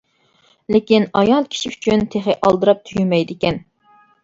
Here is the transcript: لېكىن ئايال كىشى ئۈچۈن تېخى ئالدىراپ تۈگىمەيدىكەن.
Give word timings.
لېكىن 0.75 1.05
ئايال 1.19 1.45
كىشى 1.51 1.73
ئۈچۈن 1.75 2.07
تېخى 2.15 2.37
ئالدىراپ 2.41 2.83
تۈگىمەيدىكەن. 2.91 3.63